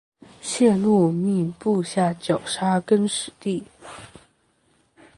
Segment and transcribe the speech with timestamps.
[0.41, 3.63] 谢禄命部下绞杀更始帝。